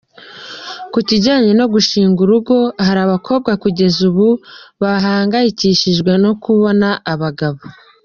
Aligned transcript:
Ku 0.91 0.99
kijyanye 1.07 1.51
no 1.59 1.65
gushing 1.73 2.15
urugo 2.23 2.57
hariho 2.85 3.05
abakobwa 3.07 3.51
kugeza 3.63 3.99
ubu 4.09 4.27
bahangayikishijwe 4.81 6.11
no 6.23 6.31
kubona 6.43 6.87
abagabo. 7.13 7.61